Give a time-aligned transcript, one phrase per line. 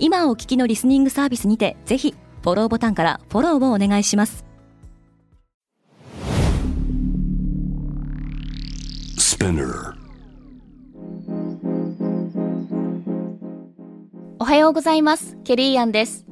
[0.00, 4.44] 今お聞きのリスニングサービスにてぜひフォローボタンからフォローをお願いします。
[14.38, 15.36] おはようございます。
[15.44, 16.26] ケリーアンです。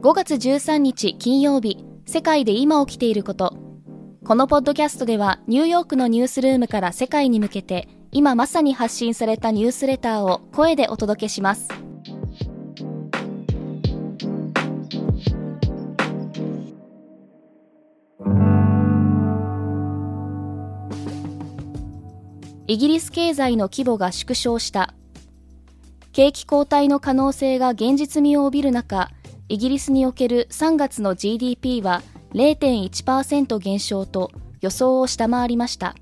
[0.00, 3.56] 5月13日金曜日世界で今起きていること。
[4.24, 11.81] このポッドキャストではニューヨークのニュースルームから世界に向けて今まさに発信されたニュースレターを声でお届けします
[22.68, 24.94] イギリス経済の規模が縮小した。
[26.12, 29.10] 景気後退の可能性が現実味を帯びる中
[29.48, 32.02] イギリスにおける3月の GDP は
[32.34, 35.96] 0.1%減少と予想を下回りました。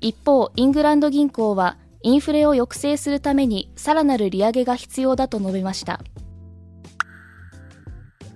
[0.00, 6.00] 一方イングランド銀行はインフレを抑制するためにさらなる利上げが必要だと述べました。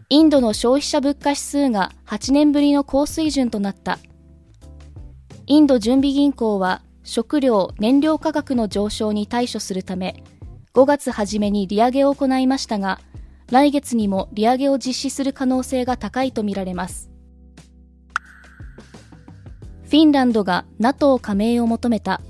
[0.08, 3.98] インドの消費者物価指数が8年ぶりの高水準となった。
[5.48, 10.24] インド準備銀行は食料・燃料価格の上昇に対処するため
[10.74, 12.98] 5月初めに利上げを行いましたが
[13.52, 17.10] 来月にも利上げを実施する可能性が高いとみられます。
[19.84, 22.20] フィンランドが NATO 加盟を求めた。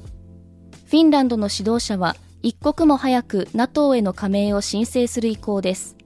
[0.85, 5.97] フィンランドの指導者は一刻も早く NATO への加盟を申請する意向です。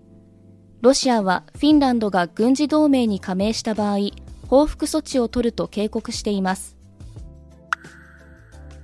[0.80, 3.98] ロシアはフィンランドが軍事同盟に加盟した場合
[4.46, 6.79] 報復措置を取ると警告しています。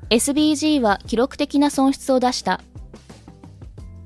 [0.08, 2.60] SBG は記録的な損失を出した。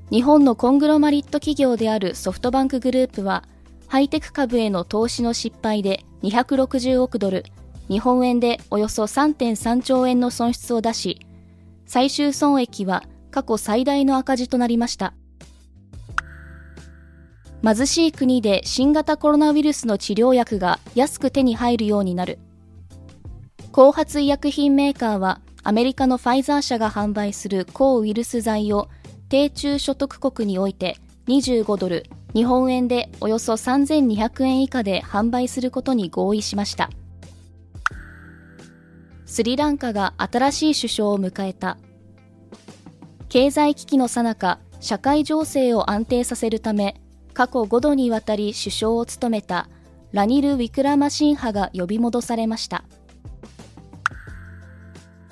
[0.09, 3.43] 日本のコングロマリット企業であるソフトバンクグループは
[3.87, 7.45] ハイテク株への投資の失敗で260億ドル
[7.87, 11.25] 日本円でおよそ3.3兆円の損失を出し
[11.85, 15.13] 最終損益は過去最大の赤字となりました。
[17.63, 22.39] 貧しい国で新型コロナウイルスの治療薬が安く手に入るようになる。
[23.71, 28.89] 後発医薬品メーカーはアメリカのファイザー社が販売する抗ウイルス剤を
[29.29, 36.89] 低中所得国において25ドル、日本円でおよそ3200円以下で販売することに合意しました。
[39.25, 41.77] スリランカが新しい首相を迎えた。
[43.29, 46.99] 経済危機の最中、社会情勢を安定させるため、
[47.33, 49.69] 過去5度にわたり首相を務めた
[50.11, 52.83] ラニル・ウィクラマシンハが呼び戻されました。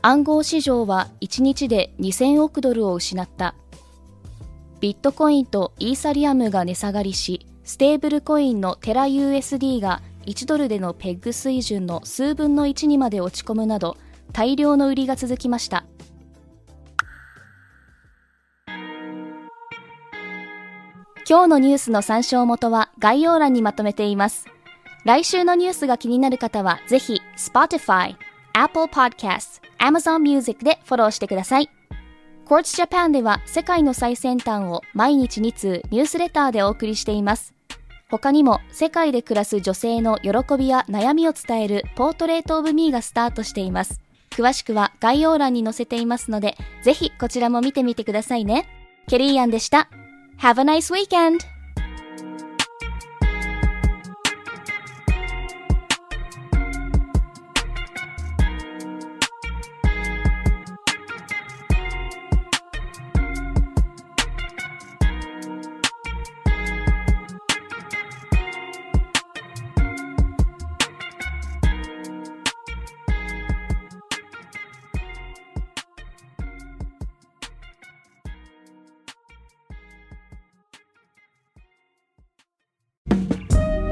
[0.01, 3.55] 暗号市場は1日で2000億ドルを失った。
[4.79, 13.97] ビットコインとイーサリアムが値下がりしステーブルコインのテラ USD が1ドルでのペッグ水準の数分の1にまで落ち込むなど
[14.31, 15.85] 大量の売りが続きました。
[21.27, 24.45] 今日のニュースの参照元は概要欄にまとめています。
[25.03, 28.15] 来週のニュースが気になる方はぜひ Spotify
[28.53, 31.69] Apple Podcasts、Amazon Music でフォローしてください。
[32.45, 37.53] Quartz Japan では世界の最先端を毎日2通ニュースレターでお送りしています。
[38.09, 44.01] 他にも世界で暮らす女性の喜びや悩みを伝えるポートレートオブミーがスタートしています。
[44.31, 48.67] 詳しくは概要欄に載せていますので、ぜひこちらも見てみてくださいね。
[49.07, 49.89] ケリーアンでした。
[50.39, 51.58] Have a nice weekend!